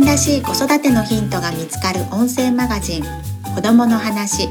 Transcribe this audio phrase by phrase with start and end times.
[0.00, 3.02] 分らしい子育てのヒントが見つかる音声マガジン
[3.54, 4.46] 子供の話。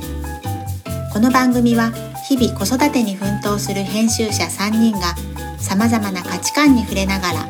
[1.13, 1.91] この番組は
[2.27, 5.15] 日々子育てに奮闘する編集者3人が
[5.59, 7.45] さまざまな価値観に触れながら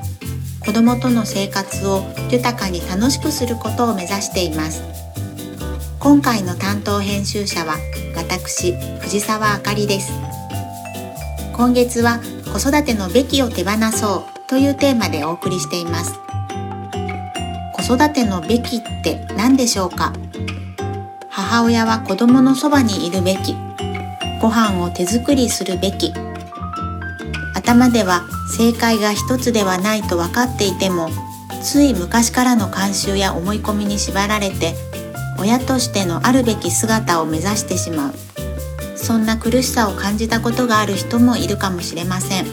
[0.65, 4.83] 子供との生活を豊かに楽しくすることを目指しています。
[5.97, 7.77] 今回の担当編集者は
[8.17, 10.11] 私藤沢あかりです。
[11.53, 12.19] 今月は
[12.51, 16.24] 子育てのべきを手放そうというテーマでお送りしています。
[17.85, 20.11] 育てのべきって何でしょうか？
[21.29, 23.55] 母親は子供のそばにいるべき。
[24.41, 26.11] ご飯を手作りするべき。
[27.53, 28.23] 頭では
[28.57, 31.09] 正解が一つではないと分かっていても
[31.63, 34.73] つい昔からの慣習や思い込みに縛られて
[35.39, 38.13] 親としてのあるべき姿を目指してしまう。
[38.95, 42.45] そんな苦しさを感じたことがある人もいるかもしれません。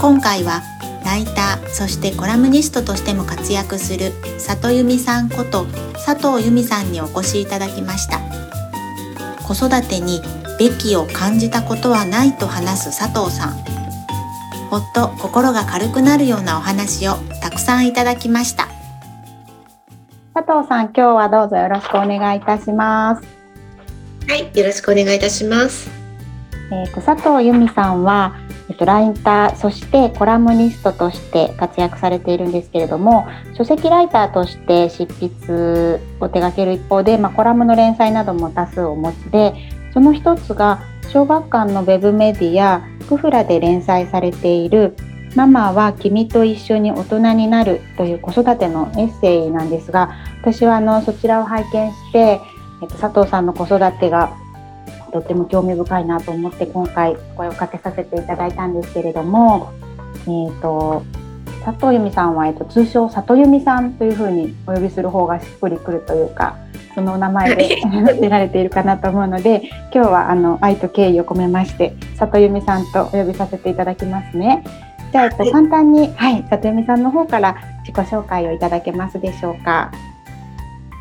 [0.00, 0.62] 今回は
[1.04, 5.66] ライターそしてコラムニストとしても活躍する里由美さんこと
[6.04, 8.20] 佐藤由美さんにお越しいただきました。
[9.46, 10.22] 子育てに
[10.58, 13.52] べきを感じたことはないと話す佐藤さん。
[14.70, 18.68] ほっと心が軽くなるようなお話をたくさんいただきました。
[20.32, 23.22] 佐藤さん今日はどうぞよろしくお願いいたします。
[24.26, 25.90] はいよろしくお願いいたします。
[26.72, 28.34] えっ、ー、と佐藤由美さんは
[28.68, 39.54] えっと、ライターそしてコラムニストとして活躍されているんですけれども書籍ライターとして執筆を手掛ける一方で、まあ、コラムの連載なども多数お持ちで
[39.92, 44.96] その一つが小学館のウェブメディアクフラで連載されている
[45.36, 52.40] 「ママは君と一緒に大人になる」という子育てのエッセイなんですが私はあのそちらを拝見して、
[52.82, 54.36] えっと、佐藤さんの子育てが
[55.14, 59.72] とっても興味深いなと思って今回声をかけさせていただいたんですけれども、
[60.24, 61.04] えーと、
[61.64, 66.58] 佐藤由美さんは、えーと、通称里由美さんというふうにお呼びする方がしっくりくるというか
[66.96, 67.80] その名前で
[68.20, 74.64] 出られているかなと思うので今日はあの愛と敬意を込めまして里由美さんとお呼びさせていただきますね。
[75.12, 79.92] じゃあ、えっと、簡単に、はい、里由美さんの方から自己紹介をいただけますでしょうか。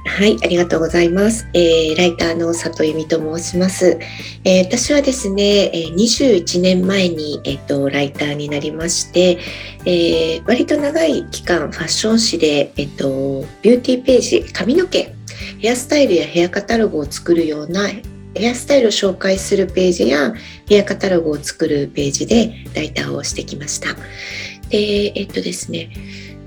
[0.05, 1.47] はい、ありがとうございます。
[1.53, 3.97] えー、ライターの里由美と申します。
[4.43, 9.39] えー、私はですね、21年前に、え、ー、と、ライターになりまして、
[9.85, 15.15] えー、割と長い期間ファッション誌で、えっ、と、ビューティーページ、髪の毛、
[15.59, 17.87] ヘアスタイルやヘアカタログを作るような
[18.35, 20.33] ヘアスタイルを紹介するページや
[20.67, 23.95] ヘアカタログを作るページでライターをしてきました。
[24.69, 25.91] で、えっとですね、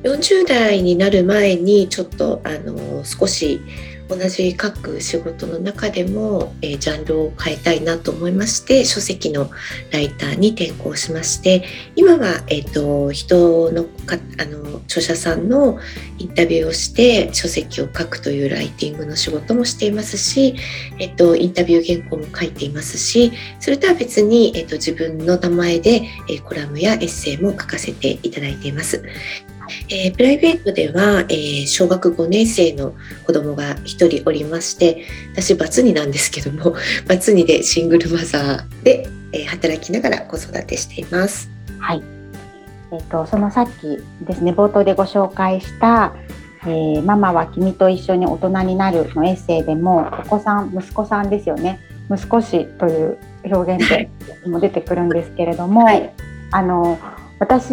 [0.07, 3.61] 40代になる前にちょっとあの少し
[4.09, 9.51] 同じ書く仕事の中でも、えー、ジャンルを変えたいなと思いまして書籍の
[9.91, 11.65] ライターに転向しまして
[11.97, 15.81] 今は、えーと、人のかあの著者さんの
[16.19, 20.55] インタビューをして書籍を書くというライティングの仕事もしていますし、
[21.01, 29.03] えーと、インタビュー原稿も書いていますしそれとは別に、えーと、自分の名前で、えー、コラムやエッセイも書かせていただいています。
[29.89, 32.95] えー、プライベートでは、えー、小学5年生の
[33.27, 36.75] 子供が1人おりまして私バツ2なんですけども
[37.07, 41.51] バツ2でシングルマザーで、えー、働きながら子育てしています。
[41.79, 42.03] はい。
[42.93, 46.15] えーと、そのさっきですね冒頭でご紹介した
[46.67, 51.79] えー、ママは君と一緒に大人になるのエッセイでもお子さん息子さんですよね。
[52.11, 54.11] 息子氏という表現で
[54.49, 56.13] も出てくるんですけれども、はい、
[56.51, 56.99] あの
[57.39, 57.73] 私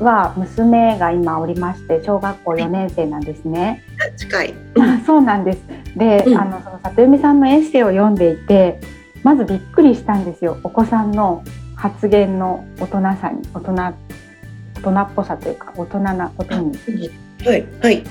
[0.00, 3.82] は娘が今おりまして小学校4年生なんですね。
[4.16, 4.54] 近い。
[5.06, 5.62] そうなんです。
[5.96, 8.80] で、うん、あのその里由美さんのエッセイを読んでいて、
[9.22, 10.56] まずびっくりしたんですよ。
[10.62, 11.42] お子さんの
[11.74, 13.94] 発言の大人さに、大人大
[14.80, 16.72] 人っぽさというか大人なことに。
[17.44, 18.04] はいはい。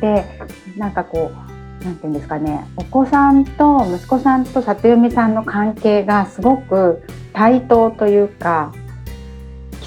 [0.00, 0.24] で、
[0.76, 1.32] なんかこ
[1.80, 7.02] うなんていうんですかね、お子さんと息子さんと里由美さんの関係がすごく
[7.32, 8.72] 対等というか。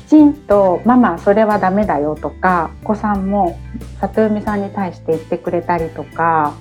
[0.07, 3.57] ちんと「ママそれはダメだよ」とかお子さんも
[3.99, 6.53] 里由美さんに対して言ってくれたりとか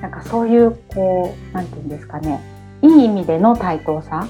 [0.00, 2.40] なんかそういうこう何て言うんですかね
[2.82, 4.26] いい意味での対等さ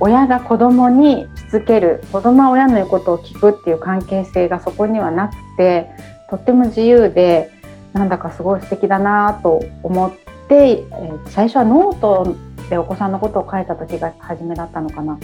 [0.00, 5.90] 親が子供にしつける子供は親の言うことを聞くっていう関係性がそこにはなくて
[6.30, 7.50] とっても自由で
[7.92, 10.12] なんだかすごい素敵だなと思っ
[10.48, 10.84] て、え、
[11.26, 12.36] 最初はノート
[12.70, 15.18] でお子さんのことを書いた時が初めだったのかな。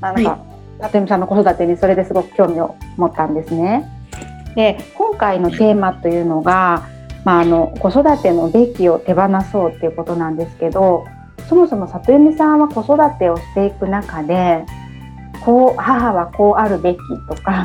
[0.00, 3.88] なんか、はい里見さんの子育てにそれですごく興味を持ったんですね。
[4.54, 6.88] で今回のテーマというのが、
[7.24, 11.04] まあ、あの子育てのべきを手放そうっていうことなんですけど
[11.48, 14.64] そもそも里由さんは子育てをしていく中で
[15.44, 16.98] こう母はこうあるべき
[17.28, 17.62] とか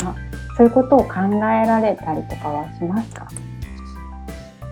[0.58, 3.28] そういうことを考えられたりとかはしますか？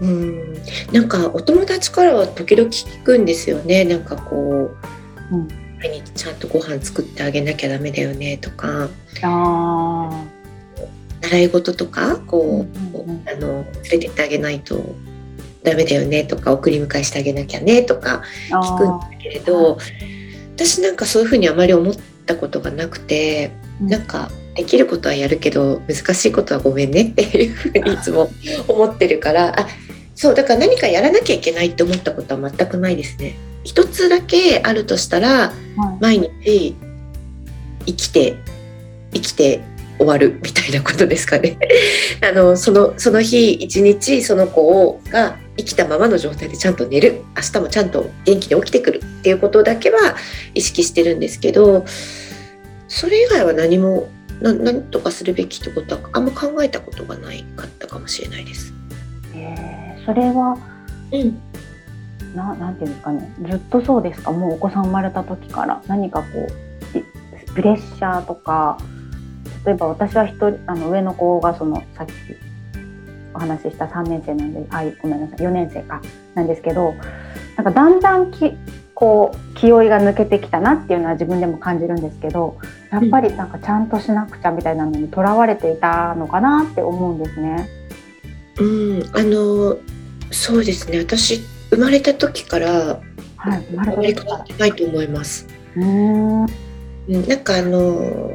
[0.02, 0.54] うん。
[0.92, 3.84] なんかお友達からは時々聞くんですよね。
[3.84, 4.72] なんかこ
[5.32, 5.48] う、うん、
[5.84, 8.88] 毎日ちゃんとご飯作ってあげなきゃダメだよねとか
[9.22, 10.26] あ
[11.22, 14.96] 習い事とかこう、うんうん、あの連れてってあげないと
[15.64, 19.78] ダメだよねとか送り迎えしてあげなきゃねとか聞くんだけれど
[20.56, 21.96] 私なんかそういうふうにあまり思っ
[22.26, 23.52] たことがなくて、
[23.82, 28.30] うん、なんかできることはやるけど難しいことはごめんねっていうふうにいつも
[28.70, 29.68] 思ってるからあ
[30.16, 33.36] そうだから何かやらなきゃいけないって思ったことは全くないですね。
[33.64, 35.54] 一つだけあるとしたら、はい、
[36.02, 36.76] 毎日
[37.86, 38.38] 生きて
[39.14, 39.62] 生きて
[39.98, 41.58] 終わるみたいなことですかね。
[42.22, 50.16] あのそのその日一日その子をが生きたままの状態でちゃんと寝る明日もちゃんと元気で起きてくるっていうことだけは
[50.54, 51.86] 意識してるんですけど
[52.88, 54.10] それ以外は何も
[54.42, 58.74] 何とかするべきってことはあんま考えたことがないかったかもしれないです。
[59.36, 60.58] えー、それは、
[61.12, 61.40] うん、
[62.36, 63.34] ななんていうんですかね。
[63.48, 64.32] ずっとそうですか。
[64.32, 65.82] もうお子さん生まれた時から。
[65.88, 68.78] 何かこうプレッシャーとか
[69.66, 72.12] 例えば私は一人あの上の子がそのさっき
[73.34, 75.38] お話しした3年生なんであごめんなさい。
[75.38, 76.02] 4年生か。
[76.36, 76.96] なんですけど
[77.56, 78.54] なんかだんだんき
[78.96, 82.58] こう気負いが抜けてきたなっていうのは自分でも感じるんですけど
[82.92, 87.70] やっぱりなんかちゃんとしなくちゃみたいなのにとらわれていたのかなって思うんですね。
[88.60, 89.04] うん。
[89.14, 89.78] あの
[90.32, 91.00] そうですね。
[91.00, 91.42] 私
[91.76, 93.02] 生まれた時から、
[93.38, 95.48] はい、生まれ変わってないと思います。
[95.76, 96.46] うん
[97.08, 98.32] なんかあの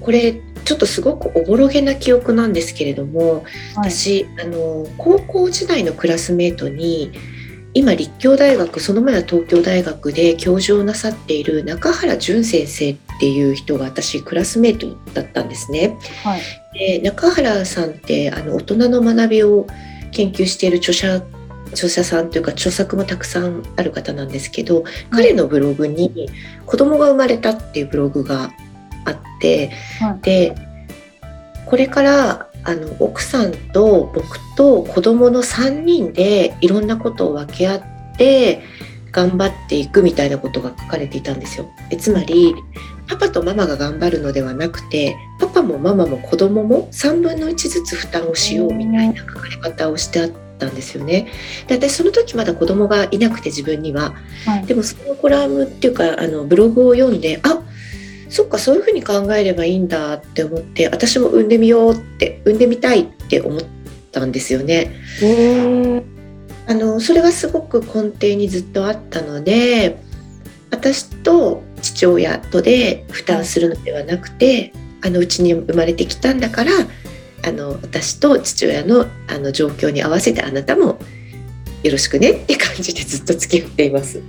[0.00, 3.42] これちょっとすごくおぼろげな記憶なんですけれども、
[3.74, 7.12] はい、私あの高校時代のクラスメートに
[7.74, 15.96] 今立教大学その前は東京大学で教授をなさっている中原淳先生っていう人が私クラスメートだったんですね。
[16.22, 16.42] はい、
[16.74, 19.66] で中原さんってあの大人の学びを
[20.12, 21.22] 研究している著者
[21.72, 26.28] 著者さんというか著作もたくさんある方なんですけど、彼のブログに
[26.66, 28.52] 「子供が生まれた」っていうブログが
[29.04, 29.70] あって、
[30.00, 30.54] はい、で
[31.66, 37.82] これからあの奥さんと僕と子供の3人でいろんなことを分け合っ
[38.16, 38.62] て
[39.10, 41.70] 頑張っていくみたいなことが書かれていたんですよ。
[41.90, 42.54] えつまり
[43.06, 50.28] パパとママが頑張るのではなくてパパもママも子供も3分の1ずつ負担をしようみたいな書かれ方をしてあっ
[50.62, 51.26] たんですよね。
[51.66, 54.14] で私その時まだ子供がいなくて自分には、
[54.46, 57.62] はい、でもそのコラムっていうかあのブログを読んであ
[58.28, 63.60] そっかそういうふうに考えればいいんだって思って私も産んでみようって産んでみたいって思っ
[64.10, 64.94] たんですよね。
[66.66, 69.98] あのそれはすごく根底にずっとあったので
[70.70, 74.72] 私と父親とで負担するのではなくて
[75.04, 76.70] あのうちに生まれてきたんだから
[77.44, 80.98] あの私と父親のあの状況に合わせてあなたも
[81.82, 84.20] よろしくねって感じでずっと付き合っています。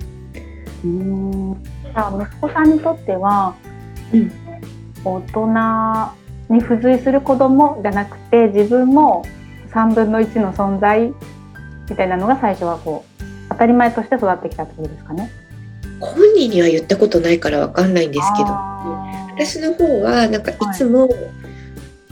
[0.83, 1.51] うん
[1.95, 3.55] 息子さんにとっては
[4.13, 4.31] うん、
[5.03, 9.25] 大人に付随する子供じゃなくて自分も
[9.71, 11.11] 3分の1の存在
[11.89, 15.31] みたいなのが最初はこう当たり前として育ってきたってことですかね。
[15.99, 18.49] 本人には言ったことないからわかんないんですけど
[19.35, 21.07] 私の方はなんかいつも、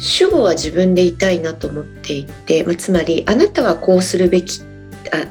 [0.01, 4.61] 主語は自分でいたいなと思っていて、まあ、つまりあなたはこうするべき
[5.13, 5.27] あ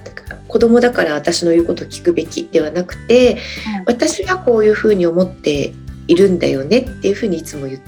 [0.47, 3.39] 子供だから私の言うことを聞くべきではなくて、
[3.87, 5.73] 私はこういうふうに思って
[6.07, 7.81] いるんだよねっていうふうにいつも言っ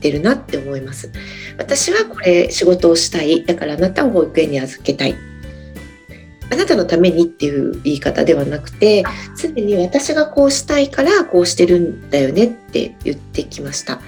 [0.00, 1.10] てるなって思います。
[1.58, 3.44] 私はこれ仕事をしたい。
[3.44, 5.16] だからあなたを保育園に預けたい。
[6.50, 9.04] あなたのためにっていう言い方ではなくて、
[9.36, 14.00] 常に私がこうしたいからこうしてるんだよねって言ってきました。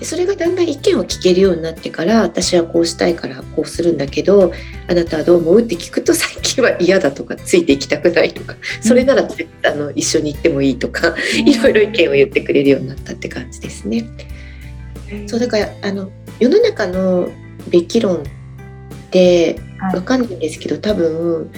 [0.00, 4.50] でそれがだんだん意見を聞けるようになってから私はこうしたいからこうするんだけど
[4.88, 5.60] あなたはどう思う？
[5.60, 9.28] って聞くと最近は嫌だとか ついていきたくないとかそれなら、
[9.64, 11.14] あの一緒に行ってもいいとか
[11.44, 14.08] いろいろ意見を言ってくれるようになったって感じですね。
[15.26, 17.30] そうだからあの世の中の
[17.68, 18.20] べき論っ
[19.10, 19.60] て
[19.92, 21.50] 分かんないんですけど多分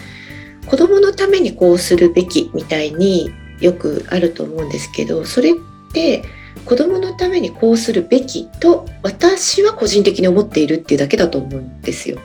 [0.67, 5.55] 子供のためにこうするべきみたいによくあると思うんですけどそれっ
[5.93, 6.25] て
[6.65, 12.19] 子供のためにこうするべきと私は個人的に思っているっていうだけだと思うんですよ。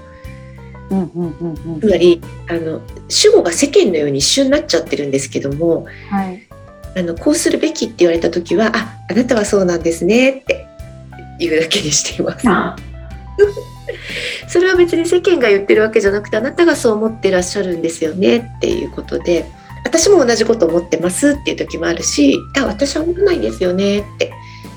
[1.81, 6.47] つまりあの主語が世間のように一瞬になっちゃってるんですけども、はい、
[6.95, 10.65] あのこうするべきって言われた時はああなたはそうなんですねって
[11.39, 12.47] 言うだけにしています。
[14.47, 19.45] それは別に世間が言ってるわけじゃなくてあなたがそう思ってらっしゃるんですよねっていうことで
[19.83, 24.31] 私も同じこと思ってますっていう時もあるしあ私は思わないですよねって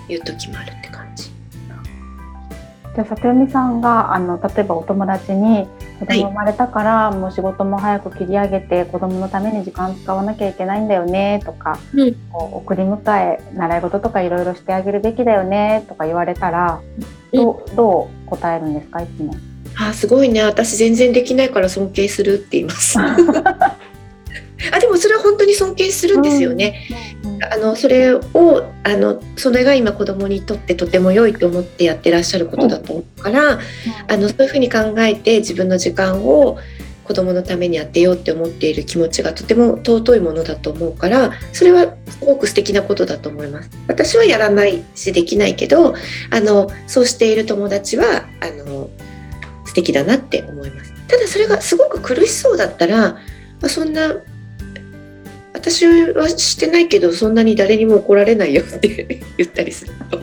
[0.09, 1.25] いう時もあるって感じ。
[1.25, 5.69] じゃあ里読さんがあの例えばお友達に
[6.01, 16.81] 子供生まれたから、はい、もう仕事も早く切り上げて子供のために時間使わなきゃいけないんだよねとか、うん、こう送り迎え習い事とかいろいろしてあげるべきだよねとか言われたら
[17.33, 19.35] ど,、うどう答えるんですかいつも？
[19.79, 22.99] あすごいね私全然できないから尊敬するって言います。
[24.73, 26.87] あでもそれは本当に尊敬するんですよね。
[27.25, 28.23] うん、あのそれを
[28.85, 33.61] あのそれが今子供にとってとても良いと思ってやってらっしゃることだと思うから、うん、
[34.09, 36.59] あのそういうふうに考えて自分の時間を
[37.11, 43.71] 子供のためにやってよって思っている気持ちがとても尊いものだと思うからそれはすごく素敵なことだと思います。
[43.89, 45.95] 私はやらないしできないけど
[46.31, 48.91] あのそうしている友達はあの
[49.65, 50.93] 素敵だなって思います。
[51.09, 53.19] ただそれがすごく苦しそうだったら、ま
[53.63, 54.15] あ、そんな
[55.61, 60.19] 私はしてないけどそんなに誰にも怒られないよって 言ったりすると。
[60.19, 60.23] う。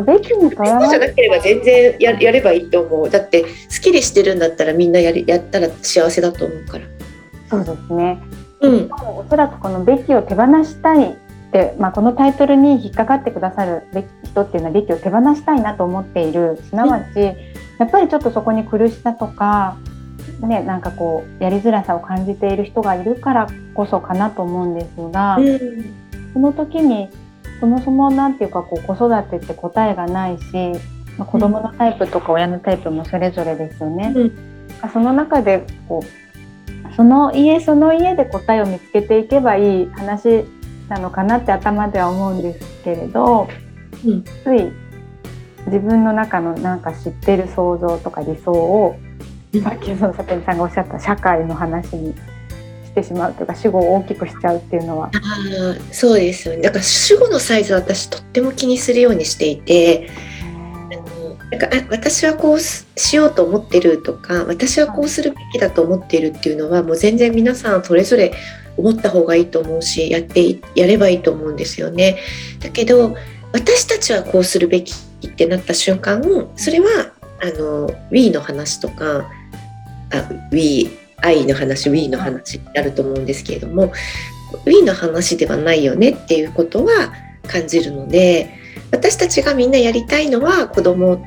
[0.00, 3.10] ん、べきにとらじゃなければ全然ややればいいと思う。
[3.10, 3.48] だって好
[3.82, 6.84] きでしてるんだったらみんなやりやったら幸せだと思うから。
[7.48, 8.20] そうですね、
[8.60, 11.14] うん、おそらくこの「べきを手放したい」っ
[11.52, 13.82] て、まあ、このタイトルに引っかかってくださる
[14.24, 17.20] 人っていうのはべきを手放したいなと思っているすなわち、
[17.78, 19.76] やっぱりちょっとそこに苦しさとか
[20.40, 25.94] ね、なんかこうやりづらさを感じている人がいるからこそかなと思うんですが、うん、
[26.32, 27.08] その時に
[27.60, 30.44] そもそも何て言うかこう子育てって答えがないし、
[31.16, 34.12] まあ、子供のタイプとか親のタイプもそれぞれですよね。
[34.14, 40.44] うん、その中でこうその家その家で答えを見つけていけばいい話
[40.88, 43.48] なのかなって頭では思うんですけれど、
[44.04, 44.70] うん、つい
[45.66, 48.96] 自分の中のなんか知ってる想像とか理想を
[49.62, 52.14] さっきその里見さんがおっしゃった社会の話に
[52.84, 55.10] してしまうというか主語を大きくしちゃうっていうのは。
[55.12, 60.08] あそうですよねだから主語のサイズは私とっても気にするようにしていて。
[61.50, 68.32] なんか私はこうしようと思ってるとか私はこうするべきだと思っているっていうのはもう全然皆さんそれぞれ
[68.76, 72.18] 思った方がいいと思うしやってやればいいと思うんですよね。
[72.60, 73.14] だけど
[73.52, 74.94] 私たちはこうするべき
[75.24, 76.20] ってなった瞬間
[76.56, 79.30] それはあの We の話とか
[80.50, 83.92] We 愛の話 We の話になると思うんですけれども
[84.66, 87.12] We の話ではないよねっていうことは
[87.46, 88.50] 感じるので
[88.90, 91.24] 私たちがみんなやりたいのは子供を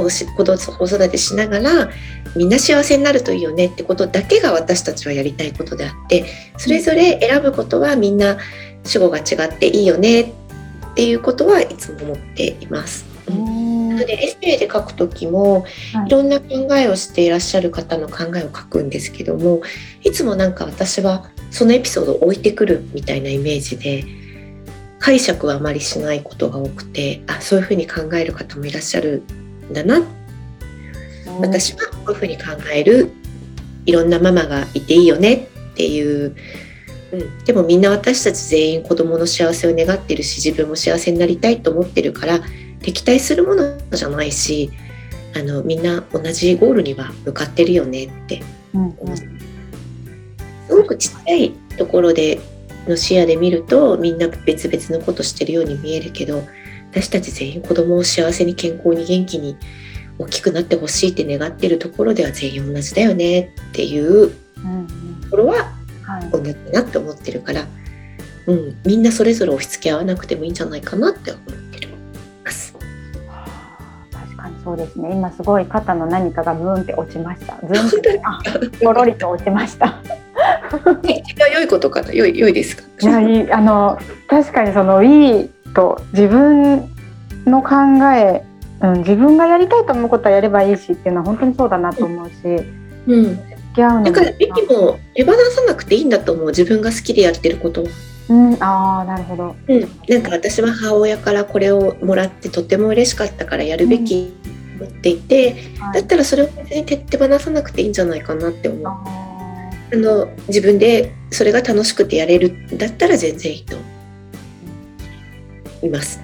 [0.00, 1.90] 子育てしながら
[2.36, 6.26] みんな幸せになるといいよねってことだけが私たちはやりたいことであって
[6.58, 8.36] それぞれ選ぶことはみんな
[8.84, 13.04] 主語が違っていいよねっていうことはいつも思っています。
[13.28, 13.65] うん
[13.96, 15.64] のでエッセイで書く時も、
[16.06, 19.62] い、ろんな考えをしていらっしゃる方の考えを書くんですけども
[20.02, 24.04] いつもなんか私はそのエピソードを置いてくるみたいなイメージで
[24.98, 29.22] 解釈はあまりしないことが多くてあそういうふうに考える方もいらっしゃる
[29.70, 30.02] んだな。
[31.40, 33.10] 私はこういうふうに考える
[33.84, 36.34] いろんなママがいていいよねっていう、
[37.12, 42.40] うん、でもみんな私たち全員子どもの幸せを願ってるし自分も幸せになりたいと思ってるから
[42.82, 44.70] 敵対するものじゃないし
[45.34, 48.42] あのみんな同じゴールには向かってるよねって、
[48.74, 49.26] うんうん、す
[50.68, 52.40] ごくちっちゃいところで
[52.88, 56.42] の視野で見るとみんな別々のことしてるように見えるけど
[56.90, 59.56] 私たち全員子供を幸せに健康に元気に
[60.18, 65.72] 大きくなってほしいって願ってるところでは全員同じだよねっていうところは
[66.32, 67.66] 同じだなって思ってるから、
[68.46, 71.65] うん、みんなそれぞれ押し付け合わなくてもいいんじゃないかなって思っ
[74.66, 75.12] そうですね。
[75.12, 77.56] 今すごい肩の何かがブーンって落ちました。
[77.72, 78.20] ズンって。
[78.84, 79.94] ポロリと落ちました。
[81.54, 82.12] 良いことかな？
[82.12, 82.82] 良い良いですか？
[83.00, 83.96] いやいあの
[84.26, 86.90] 確かにそのいいと自分
[87.46, 87.76] の考
[88.16, 88.42] え、
[88.82, 92.32] うん、自分がやりたいと思うことはやればいいしっていうのは本当にそうだなと思うし、
[93.06, 93.36] うん、
[94.04, 97.84] だから駅も手放さなくていいんだと思う自分が好きでやってること。
[98.28, 104.34] うん、ああなるほど、うん、なんか私は母親からこれをもらってとても嬉しかったからやるべき
[104.80, 108.86] 思っていて、はい、だったらそれを別に手放さなくていいんじゃないかなって思う。
[108.86, 113.76] あの自分でそれが楽しくてやれるんだったら全然いいと
[115.82, 116.20] います。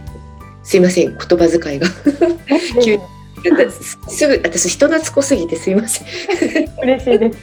[0.65, 1.87] すいません言葉遣いが
[2.83, 3.03] 急に
[4.09, 6.07] すぐ私人懐っこすぎてすいません。
[6.83, 7.39] 嬉しいです。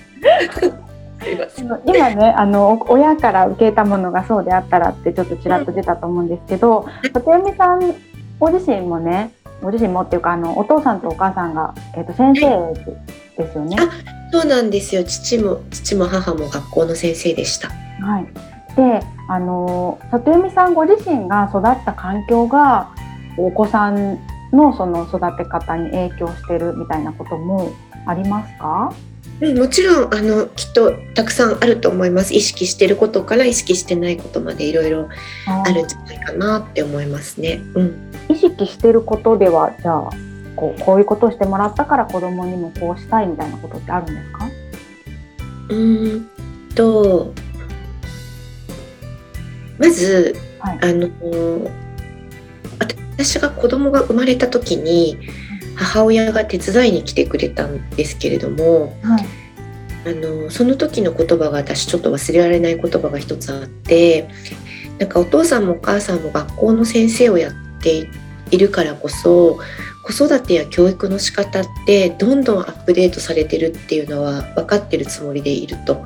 [1.85, 7.95] 今ねあの親から受けたものがそうであったらってちょっとちらっと出たと思うんですけど里読さん
[8.39, 12.73] ご自身もねご自身もっていうかあのお父さんとお母さんが、えー、と先生
[13.37, 13.77] ですよね。
[14.31, 17.69] そうなんですよ父も父も母も学校の先生でした。
[17.69, 18.27] はい、
[18.75, 22.89] であの里読さんご自身が育った環境が
[23.37, 24.19] お子さん
[24.51, 27.71] のその育て方に影響してるみたいなことも
[28.05, 28.93] ありますか？
[29.41, 32.33] うん、もちろんあのきっとたくさんあると思います。
[32.33, 35.07] 意識してることから意識してないことまでいろいろ
[35.45, 37.61] あるんじゃないかなって思いますね。
[37.73, 40.09] うん、意識してることではじゃあ
[40.55, 44.49] こうこういうことをしてもらったから子供にもこうしたいみたいなことってあるんですか？
[45.69, 46.29] うん
[46.75, 47.33] と
[49.77, 51.09] まず、はい、あの
[53.17, 55.17] 私が子供が生まれた時に
[55.79, 59.25] 母親が手伝いに来てくれたんですけれども、はい、
[60.05, 64.27] あのその時の言葉が私ちょっと忘れられない言葉が一つあって
[64.99, 68.09] なんかお父さんもお母さんも学校の先生をやって
[68.51, 69.57] いるからこそ
[70.03, 76.03] 子育てや教育の仕方ってどんどんアップデートされてるっていうのは分かってるつもりでいると。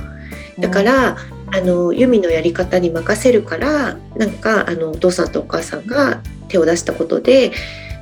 [0.59, 7.51] だから、あのユミのやり方に任せるからなんかあのお父さんとお母さんが手を出したことで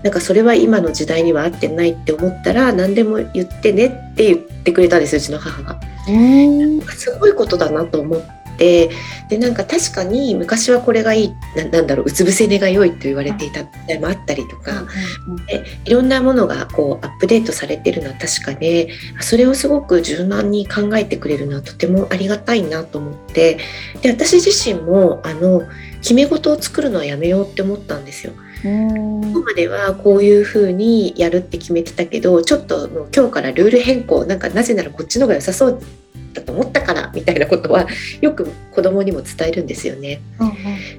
[0.03, 5.79] なんかそれは今の時代には合ってないって思ったら何でも言ってねって言ってくれたんですうちの母が。
[6.89, 8.41] すごいことだなと思って
[9.29, 14.85] でなんか確かに昔はこれがいいなんだろううつ伏せ寝が良いと言われていた時代もあったりとか、
[15.47, 18.89] でいろんなものがこうアップデートされてるのは確かで
[19.19, 23.57] それをすごく柔軟に考えてくれるのはとてもありがたいなと思って
[24.01, 25.63] で私自身もあの
[26.01, 28.33] 決め事を作るのはやめようって思ったんですよ。
[28.63, 35.81] ここまではこういうふうにやるって決めてたけどちょっともう今日からルール変更なんかなぜならこっちの方が良さそう
[36.33, 37.87] だと思ったからみたいなことは
[38.21, 40.21] よく子供にも伝えるんですよね。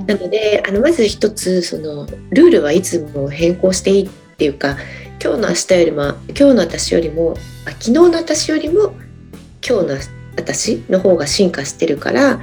[0.07, 4.77] なのであのまず一つそのルールはいつも変更していいっていうか
[5.23, 8.93] 今日の明日よりも今日の私よりもあ昨日の私よりも
[9.67, 9.97] 今日の
[10.37, 12.41] 私の方が進化してるから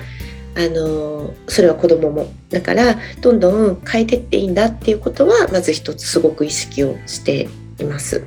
[0.60, 7.48] あのそれは子供もだからどんどん変えてっていいんだっていうことはまず一つすごく意識をして
[7.80, 8.26] います。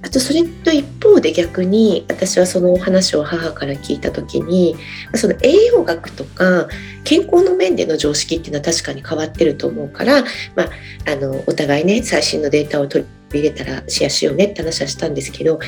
[0.00, 4.76] あとそれと一方で逆に私はそのお話を母から聞いた時に
[5.16, 6.68] その栄養学とか
[7.04, 10.22] 健康の面での常識っていうのは確かに変わってると思うから、
[10.54, 10.70] まあ、
[11.10, 15.58] あのお互いね最新のデータを取り入れたらシェアしようねって話はしたんですけど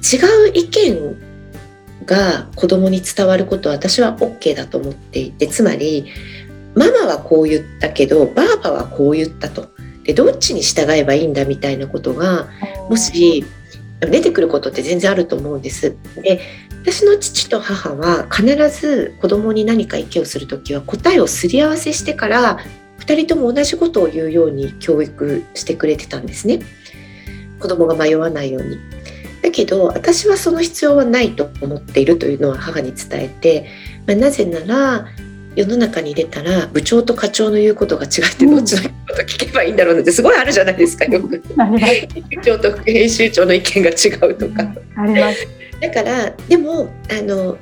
[0.00, 0.16] 違
[0.48, 1.29] う意見
[2.10, 6.06] が子供に伝わることは私は OK だと思っていてつまり
[6.74, 9.70] ママはこう言ったけどばあばはこう言ったと
[10.02, 12.48] でどっちに従えばいいんだみたいなことが
[12.88, 13.44] もし
[14.00, 15.96] 出てくることって全然あると思うんです。
[16.22, 16.40] で
[16.82, 22.58] 私の父と母は必ず子供に何か意見をする時は答えをすり合わせしてから
[23.00, 26.60] 2人とも同じことを言うように教育してくれてたんですね。
[27.60, 28.78] 子供が迷わないように。
[29.42, 33.68] だけど私はその必要はないと思っているというのは母に伝えて、
[34.06, 35.06] まあ、なぜなら
[35.56, 41.28] 世の中に出たら部長と課長の言うことが違ってどっちの言うこと聞けばいいんだろうなってすごいあるじゃないですかよく。
[41.28, 41.42] 部
[42.42, 44.72] 長と副編集長の意見が違うとか。
[44.96, 45.48] あります
[45.80, 47.56] だからでもあの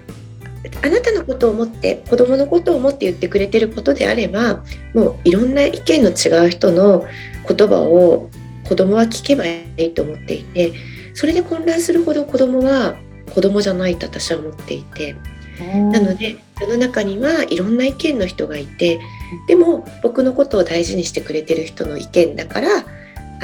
[0.83, 7.07] あなたのことを思って子供のことを思って言ってくれてることであればもういろんな意見の違う人の
[7.49, 8.29] 言葉を
[8.65, 10.73] 子供は聞けばいいと思っていて
[11.19, 12.95] それで混乱するほど子供は
[13.35, 15.17] 子供じゃないと私は思っていて。
[15.59, 19.01] なので世の中にはいろんな意見の人がいて
[19.49, 22.85] でも僕のことを大事にしてくれてる人の意見だからあ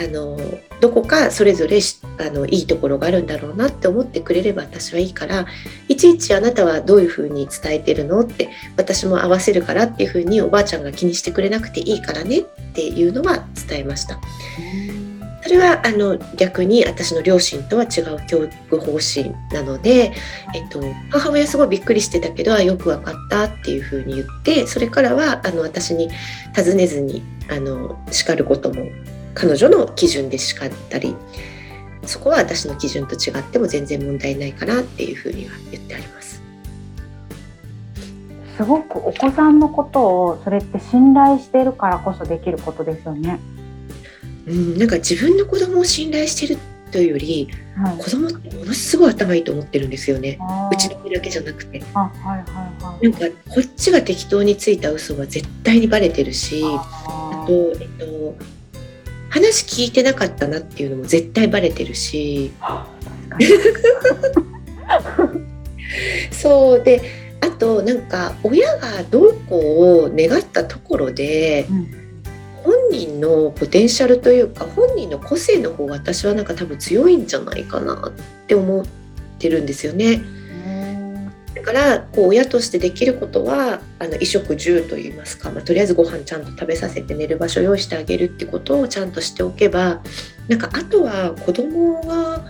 [0.06, 0.38] の
[0.80, 1.80] どこかそれぞれ
[2.20, 5.44] あのいいところがあるんだろうなって思ってくれれば私はいいから
[5.88, 12.42] いちいちあなたはどういうふうに伝えてるのって私も合わせるからっていうふうにおばあちゃんが気にしてくれなくていいからねっ
[12.74, 14.20] ていうのは伝えました。
[15.44, 20.14] それはあの逆に私の両親とは違う教育方針なので、
[20.54, 20.80] えっと、
[21.10, 26.08] 母親すごいびっくりしてたけどよく分かったっていうふうに言ってそれからはあの私に
[26.56, 28.86] 尋ねずにあの叱ることも
[29.34, 31.14] 彼女の基準で叱ったり
[32.06, 36.42] そこは私の基準と違っても全然問題ないかなっていうふうには言ってあります。
[38.56, 43.40] すごくお子さんのことをそれって信頼しているからこそできることですよね。
[44.46, 46.58] うん、なんか自分の子供を信頼してる
[46.90, 50.38] というより、はい、子供ってものすごい頭いいと思ってるんですよね。
[50.72, 52.38] うちの子だけじゃなくて、はいはい
[52.82, 58.36] はい、なんかこっちが適当についた嘘は絶対にバレてるしあと、えっと、
[59.28, 62.52] 話聞いてなかったなっていうのも絶対バレてるし。
[66.30, 67.02] そうで
[67.40, 72.03] あとなんか親がどうこう願ったところで、うん
[72.64, 78.12] 本人のポテンシャルというか本人の個性の方が私はなんか多分強いんじゃないかなっ
[78.46, 78.86] て思っ
[79.38, 80.22] てるんですよね。
[81.54, 90.02] だからこう親としてできることはあの衣食住といいますか、まあ、とりあえずご飯ちゃんと食べさせて寝る場所用意してあげるってことをちゃんとしておけば
[90.48, 92.44] なんかあとは子供が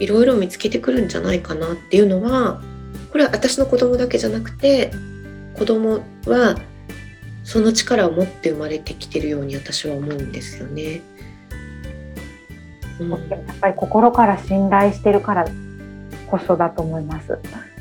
[0.00, 2.60] いろいろ見つけてくるんじゃないかなっていうのは
[3.12, 4.90] これは私の子供だけじゃなくて
[5.56, 6.56] 子供は
[7.44, 11.02] その力を持って生まれてきてるように私は思うんですよね。
[12.98, 13.20] うん、やっ
[13.60, 15.46] ぱり心から信頼してるから
[16.26, 17.32] こそだと思います。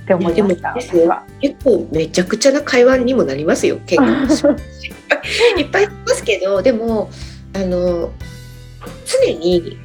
[0.04, 0.76] って思いました。
[1.40, 3.80] 結構めちゃくちゃな会話にもなりますよ。
[3.88, 4.50] 結構
[5.58, 7.10] いっぱいいますけど、でも
[7.54, 8.12] あの
[9.06, 9.78] 常に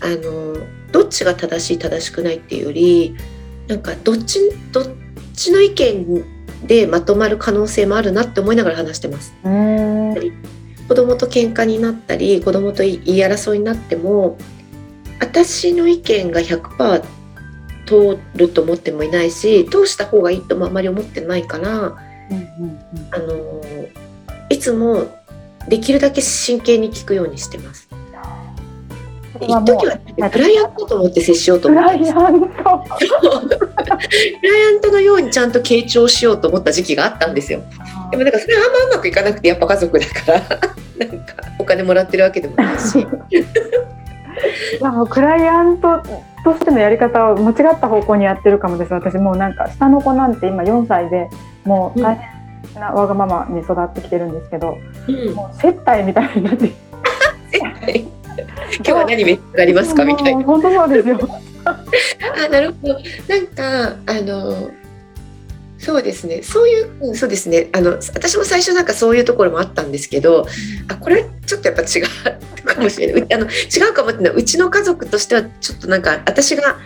[0.00, 0.56] あの
[0.92, 3.16] どっちが正しい正しくないっていうより、
[3.66, 4.38] なんかどっち
[4.70, 4.84] どっ
[5.34, 6.24] ちの意見
[6.66, 9.34] でまとまる可能性もあるなって思いながら話してます。
[10.88, 14.36] 子供と喧嘩になったり子供と言い争いになっても
[15.18, 17.04] 私の意見が100%
[17.86, 21.94] 通ると思ってもいないし通した方がいいともあまり思ってないから、うんうん
[22.30, 22.78] うん、
[23.10, 23.62] あの
[24.48, 25.06] いつも
[25.68, 27.83] できるだけ真剣に聞くようにしてます。
[29.40, 29.86] 一時
[30.20, 32.68] はクライアントと思って接しようと思ってクライアントクラ
[34.58, 37.62] イアントのようにちゃんと傾聴しようと思った時期があったんですよ。
[38.10, 40.40] でもなんかそれはあんまうまくいかなくてやっぱ家族だから
[41.06, 43.06] なんかお金もらってるわけでもないし。
[44.80, 46.02] まあクライアント
[46.44, 48.92] としてのやり方を間違った方向にやってるかもです。
[48.92, 51.28] 私もうなんか下の子なんて今4歳で
[51.64, 54.76] もう大変なわがままに育ってきてるんですけど、
[55.08, 56.70] うん、もう接待みたいになって。
[57.50, 58.06] 接待
[58.76, 60.04] 今日は何召し上がりますか？
[60.04, 60.44] みたいな。
[60.44, 61.18] 本当そうですよ。
[61.64, 62.94] あなるほど。
[63.28, 64.70] なんかあの
[65.78, 70.46] そうですねそういうそうですねあの私も最初なんかそういうところもあったんですけど
[70.88, 72.00] あこれちょっとやっぱ違
[72.62, 76.78] うかもしれないあの違うかもっていうのはうちの家族としてはちょっとなんか私が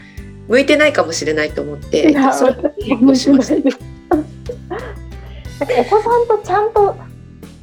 [0.49, 4.17] 向いてないかもしれないと思ってそれをしました。
[5.61, 6.97] お子さんとちゃんと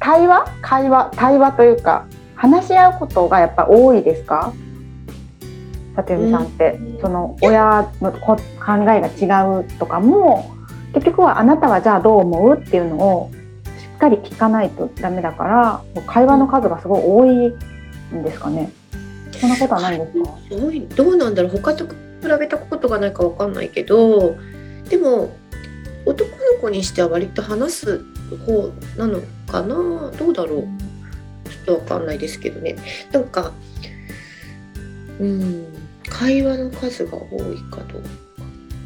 [0.00, 0.46] 対話？
[0.62, 1.12] 会話？
[1.16, 4.52] 対話というか話し合うことがやっぱ多いですか？
[5.96, 8.36] 里見さんって、うん、その親の考
[8.90, 10.54] えが違うとかも
[10.92, 13.30] 結局はあなたはじゃあどう思うっていうのを
[13.80, 18.70] しっかり聞かないとダメだから会話の数がすごい多いんですかね。
[19.32, 20.30] そんなことはないですか？
[20.96, 21.52] どうなんだろう。
[21.52, 21.94] 他と比
[22.38, 24.36] べたことがないかわかんないけど
[24.90, 25.34] でも
[26.04, 28.04] 男の子にしては割と話す
[28.46, 30.10] 方なのかな？
[30.18, 30.68] どうだろう
[31.66, 32.76] とわかんないですけどね。
[33.12, 33.52] なんか
[35.20, 35.66] うん
[36.08, 38.08] 会話の数が多いかどうか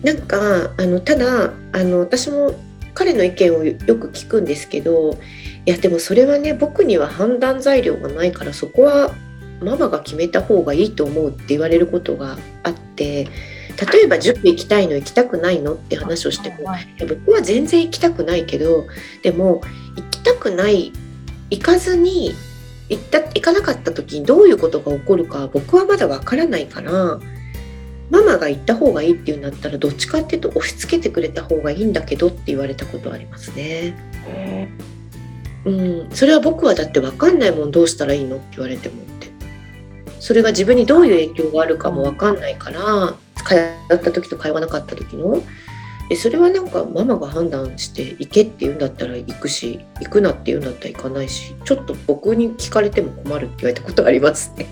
[0.02, 2.54] なんかあのただあの私も
[2.94, 5.18] 彼の意見をよく聞くんですけど
[5.66, 9.14] いやでもそれはね僕には判断材料がないからそこは
[9.60, 13.28] ママが決めた方がいいと思うって言われることがあって
[13.92, 16.56] 例えば塾行きたいの行きたくないのって話をしても
[17.06, 18.86] 僕は全然行きたくないけど
[19.22, 19.62] でも
[19.96, 20.92] 行きたくない
[21.50, 22.34] 行かずに
[22.90, 27.20] 行った行かなかった時にどういうことが起こるか僕はまだわからないから
[28.11, 33.96] ママが行った方がいいっていうんだったらどっちかっていうと押し付けてくれた方がいいんだけどって言われたことありますね。
[35.64, 39.29] うん、それは僕はだって分かんないもんどうしたらいいのって言われてもって。
[40.18, 43.55] それが自分にどういう影響があるかも分かんないから通
[43.94, 45.42] った時と通わなかった時の
[46.10, 54.66] えそれはなんかママが判断して行けって言うんだったら行くし行くなって言うんだったら行かないしちょっと僕に聞かれても困るって言われたことありますね。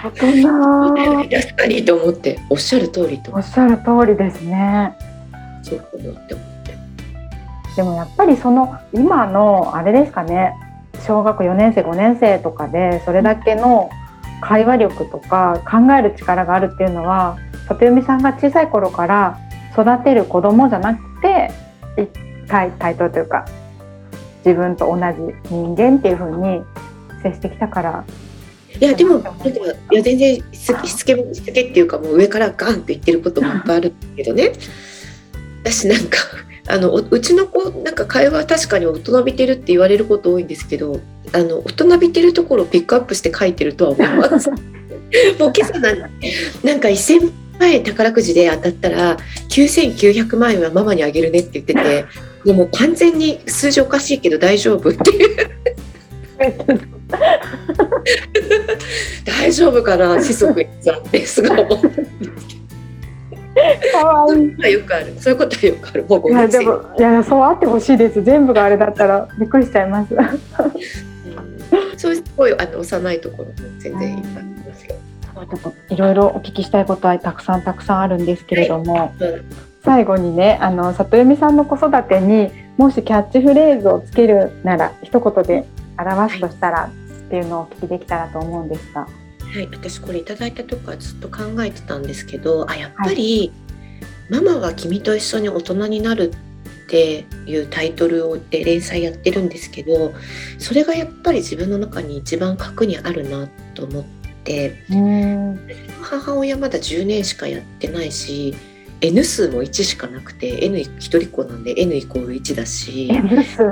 [0.00, 4.96] 確かにと思っておっしゃる通りとおっしゃる通りですね。
[5.62, 6.78] そう思って思って
[7.76, 10.54] でもやっぱりその今のあれですかね
[11.06, 13.90] 小学4年生5年生とかでそれだけの
[14.40, 17.36] 会話力とか考える力があるっていうのは
[17.68, 19.38] 里由美さんが小さい頃から
[19.72, 21.50] 育てる子供じゃなくて
[22.48, 23.46] 対対等というか
[24.44, 26.62] 自分と同じ人間っていう風に
[27.22, 28.04] 接してきたから
[28.80, 34.52] いやでもいや全然しつけしつけっていうかもう上からガンって言ってることもいっぱいあるけどね
[35.64, 36.18] 私なんか
[36.70, 41.00] あのうちの子なんか会話確かに大人びてるって言われること多いんですけど
[41.32, 44.50] あの大人びてるところをピックアップして書いてるとは思います。
[44.50, 44.60] もう
[45.38, 46.06] 今朝なんな
[46.74, 49.16] んか1000万円宝くじで当たったら
[49.48, 52.04] 9900万円はママにあげるねって言ってて
[52.44, 55.36] でも完全に数字おかしいけど大丈夫っていう
[59.24, 62.58] 大丈夫かな子息にさってすごい思ってるんですけど。
[63.92, 64.72] かわいい。
[64.72, 65.14] よくある。
[65.18, 66.04] そういうことはよくある。
[66.08, 68.22] もういやでもいやそうあってほしいです。
[68.22, 70.14] 全部があれだったらびっくりしちゃいます。
[71.96, 74.57] そういうすごいあの幼いところも全然いっぱい
[75.56, 79.12] といろいろお聞きしたいことはたくさんたくさんあるんですけれども、
[79.82, 85.66] 最後にねあの里由美さんの子育てにもしキャッチフレーズをつけるなら一言で
[85.98, 86.90] 表すとしたら、
[87.28, 89.00] っていうのをお聞きできたらと思うんですが。
[89.00, 93.50] はい、私これいただいた時からずっと考えてたんですけどあやっぱり、
[94.30, 96.32] はい、ママは君と一緒に大人になる」
[96.84, 100.12] っていうタイトルで連載やってるんですけど
[100.58, 104.04] それがやっぱり自分の中に一番核にあるなと思っ
[104.44, 104.82] て
[106.00, 108.54] 母親まだ10年しかやってないし
[109.00, 113.08] N 数も1しかなくて N 一人っ子なんで N イコール1だし。
[113.12, 113.62] N 数。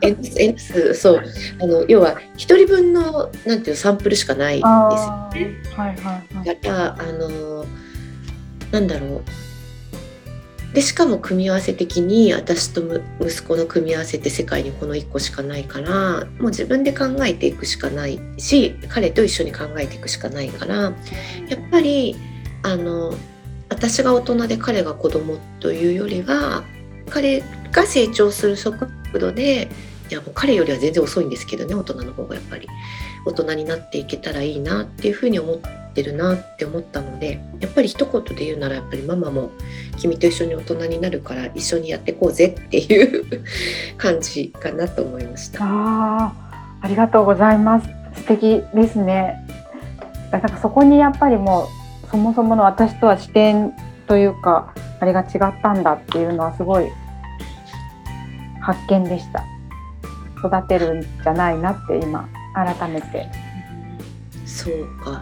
[0.00, 1.22] N, N 数そう。
[1.60, 5.62] あの要は1人分のなんていうサンプルしかないんですよね。
[5.76, 7.66] はいはいはい、だからあの
[8.70, 9.22] なんだろう
[10.76, 12.82] でしかも組み合わせ的に私と
[13.18, 20.92] 息子の組み合わせって世界にこの1個しかないからもう自分で考えていくしかないし彼と一緒に考えていくしかないからやっ
[21.70, 22.14] ぱり
[22.62, 23.14] あの
[23.70, 26.62] 私が大人で彼が子供というよりは
[27.08, 28.86] 彼が成長する速
[29.18, 29.70] 度で
[30.10, 32.68] いやもう彼よりは全然遅いんですけどね大人の方がやっぱり。
[33.26, 35.58] 大人になっていけたらいいなっていうふうに思っ
[35.92, 39.50] てるなって思ったのでやっぱり一言で言うならやっぱりママも
[39.98, 43.44] 君と一緒に大人になるから一緒にやっていこうぜっていう
[43.98, 45.58] 感じかなと思いました。
[45.62, 46.32] あ
[46.80, 49.36] ありがとうございます素敵ですね。
[50.30, 51.68] だからそこにやっぱりも
[52.04, 53.72] うそもそもの私とは視点
[54.06, 56.86] というかあれが違ったんだっていうのはすごい
[58.60, 59.44] 発見でした
[60.46, 63.28] 育てるんじゃないなって今改めて。
[64.46, 65.20] そうか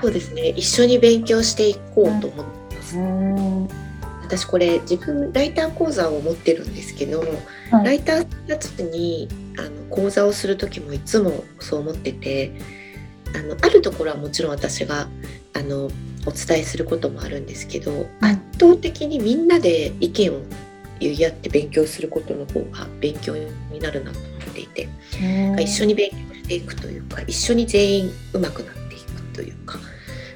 [0.00, 0.48] そうですね。
[0.48, 3.68] 一緒に勉強していこうと思ってます、うん、
[4.22, 7.20] 私これ自分ライター講座を持ってるんですけど、
[7.70, 12.52] はい、ライターやつにあの講座をする時もいつもそう思ってて
[13.34, 15.08] あのあるところはもちろん私が
[15.54, 15.90] あの
[16.26, 20.42] お伝えすることもあるんですけど、圧倒的にみんなで意見を
[20.98, 24.88] 言い合って勉強することの方が勉強になるなと思っていて、
[25.62, 29.78] 一緒に勉強していくというか一緒に全員上手くなっていくというか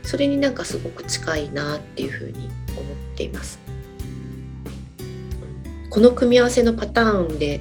[0.02, 3.58] それになんかすごく近いなっていうふうに思っています。
[5.90, 7.60] この組み合わせのパターンで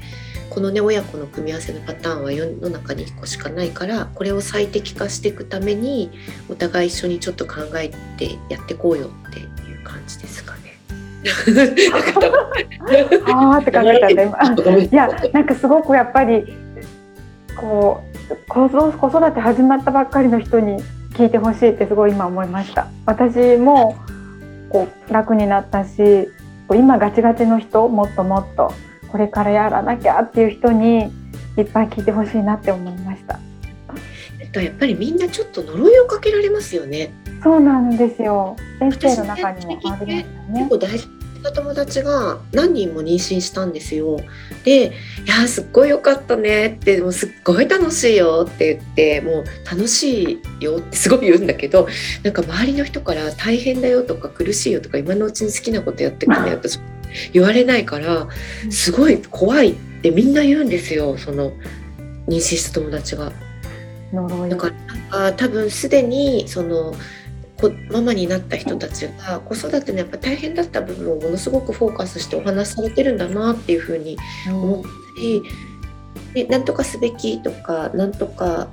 [0.50, 6.12] このね親子の組み合わせのパターンは世の中に1個しかないからこれを最適化していくために
[6.48, 10.60] お互い一緒にちょっと考えてやってこうよっていう感じですかね。
[13.28, 14.14] ああって考えたね
[14.92, 16.46] いやなんかすごくやっぱり
[17.56, 18.09] こう
[18.48, 20.82] 子育て始まったばっかりの人に
[21.14, 22.88] 聞いてほしいってすごい今思いました。
[23.06, 23.96] 私も
[24.70, 26.30] こう楽になったし
[26.72, 28.72] 今ガチガチの人もっともっと
[29.12, 31.12] これからやらなきゃっていう人に
[31.58, 33.40] いっぱい聞いてほしいなって思いました。
[34.60, 37.12] やっぱりみんなちょっと呪いをかけられますよね。
[37.44, 38.56] そうなんですよ。
[38.82, 40.26] エッセイの中にもありますね。
[40.54, 41.08] 結構大事
[41.42, 44.20] な友達が何人も妊娠したんですよ。
[44.64, 44.88] で
[45.26, 51.88] 「いやすっごい良かったね」って「もうすっごい楽しいよ」って言って「もう楽しいよ」ってすごい言うんだけど
[52.24, 56.80] なんか周りの人から「大変だよ」とか「苦しいよ」とか今のうちに好きなことやってくね私
[57.34, 58.28] 言われないから
[58.70, 61.54] すごい怖いってみんな言うんですよその
[62.28, 63.32] 妊娠した友達が。
[64.50, 64.72] だか
[65.12, 66.96] ら多分すでにその
[67.92, 74.18] ママになった人たちが子育てのやっぱ大変だった部分をものすごくフォーカスしてお話しされてるんだなっていうふうに
[74.48, 74.90] 思った
[75.22, 75.44] り、
[76.34, 78.70] でなんとかすべきとかなんとか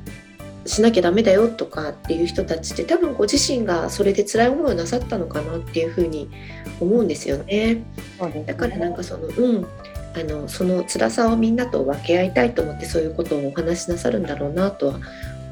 [0.66, 6.28] しなきゃダメだよとかっていう人たちって多分ご自身がそれで辛い思いをなさったのかなっていうふうに
[6.80, 7.74] 思うんですよね。
[7.74, 9.66] ねだからなんかそのうん
[10.14, 15.00] あのその辛さをみんなと分け合いたいと思ってそういうことをお話しなさるんだろうなとは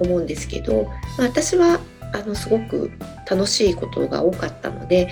[0.00, 0.84] 思うんですけど、
[1.18, 1.80] まあ、私は
[2.14, 2.92] あのすごく
[3.28, 5.08] 楽しいことが多かったので、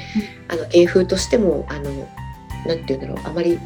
[0.51, 1.91] うん、あの芸風としてもあの
[2.67, 3.59] なて言うんだろうあまり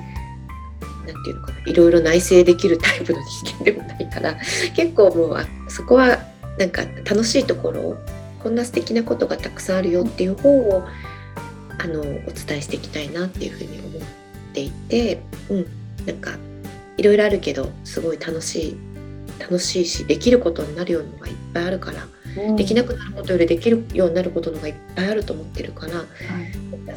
[1.06, 4.34] なんていうのかないろいろ内省できるタイプの人間でもないから
[4.74, 6.18] 結構もうあそこは
[6.58, 7.96] なんか楽しいところ
[8.42, 10.86] こんな素敵なことがたくさんあるよっていう方を
[11.78, 14.02] あのお伝えしていきたいなっていうふうに思っ
[14.54, 15.20] ていて、
[15.50, 15.66] うん、
[16.06, 16.30] なんか
[16.96, 18.76] いろいろあるけどすごい楽しい
[19.38, 22.10] 楽しいしできることになるようなのがいっぱいあるから、うん、
[22.56, 26.06] できなくなることよりできるようになることのがいっぱいあると思ってるから、はい、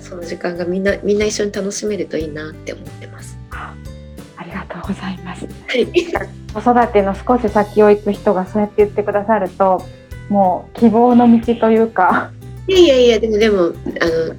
[0.02, 3.38] その時間がみんなみんな一緒に楽しめるといいなって思ってます。
[3.52, 5.46] ありがとうございます。
[6.54, 9.86] 子育ての少し先を行く人がそうやって言ってくださると、
[10.30, 12.32] もう希望の道というか。
[12.68, 13.74] いやいやいやでもでもあの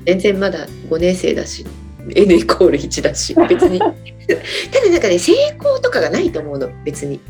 [0.06, 1.66] 全然まだ5年生だし
[2.14, 3.92] N イコール1だし別に ただ
[4.88, 7.20] なんかね成功とかがないと思うの別に。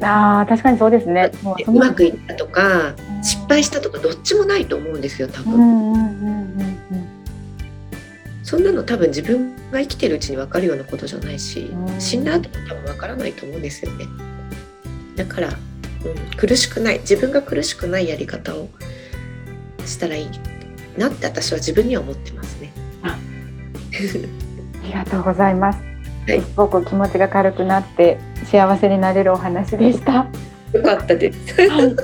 [0.00, 1.30] あ確かにそうですね。
[1.66, 6.76] うまくいったとか、失敗したとかどっちもないと思うんですよ多分、うんうんうんうん
[8.46, 12.00] そんなの多分自分が生きてるうちに分かるようなことじゃないし、うん。
[12.00, 14.06] 死んだ後も多分分からないと思うんですよね。
[15.16, 15.56] だから、うん、
[16.36, 17.00] 苦しくない。
[17.00, 18.68] 自分が苦しくないやり方を
[19.84, 20.30] したらいい
[20.96, 22.72] なって私は自分には思ってますね。
[23.02, 23.18] あ
[24.84, 25.95] りがとうございます。
[26.26, 30.26] はいすごく気持ちが軽くなって幸せになれるお話でした。
[30.72, 31.70] よかったです。
[31.70, 31.96] はい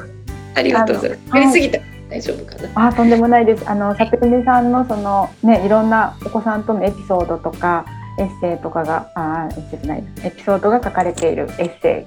[0.54, 1.38] ありがとうございます。
[1.38, 2.88] やりすぎたら大丈夫かな？
[2.88, 3.68] あとんでもないです。
[3.68, 7.84] あの里見さんのそのねいろんなお子さんとのエピソードとか
[8.18, 12.06] エッセイとかがあエッセイじゃないエピソードが書かれているエッセ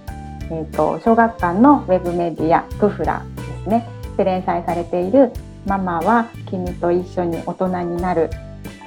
[0.50, 5.32] イ、えっ、と小学館のウェブメディアクフラですねで連載されている
[5.66, 8.30] ママは君と一緒に大人になる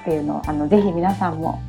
[0.00, 1.67] っていうのをあのぜひ皆さんもはい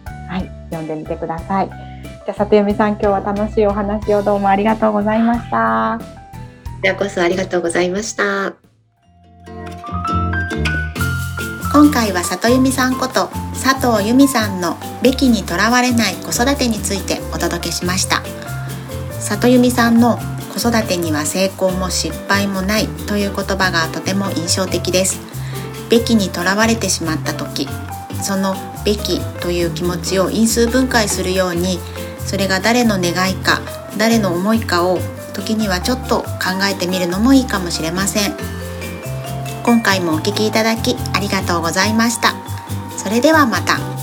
[0.69, 1.69] 読んでみてください。
[1.69, 5.99] じゃあ里由美さん今日は楽しいお話をどうもありがとうございました。
[5.99, 6.05] こ
[6.82, 8.53] ちらこそありがとうございました。
[11.71, 18.23] 今回は里由美さんこと佐藤由美さんの「べきにとらわれない子育て」についてお届けしました
[19.19, 20.17] 里由美さんの
[20.51, 25.19] 「子育てには成功も失敗もない」という言葉がとても印象的です
[25.89, 27.69] べきにとらわれてしまった時
[28.21, 28.55] その
[28.86, 31.79] 「べき」という気持ちを因数分解するように
[32.25, 33.62] それが誰の願いか
[33.97, 34.99] 誰の思いかを
[35.34, 36.27] 時にはちょっと考
[36.69, 38.36] えてみるのもいいかもしれません
[39.63, 42.34] 今回もお聞きいただきありがとうございました。
[42.97, 43.99] それではまた。